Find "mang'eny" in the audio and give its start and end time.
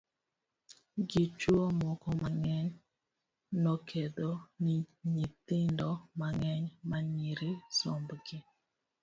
2.21-2.69, 6.19-6.65